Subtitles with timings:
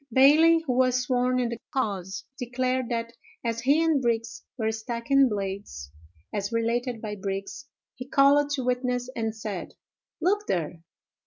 [0.11, 3.13] "Bailey, who was sworn in the cause, declared that
[3.45, 5.91] as he and Brigs were stacking blades,
[6.33, 9.75] as related by Brigs, he called to witness and said,
[10.19, 10.81] 'Look there!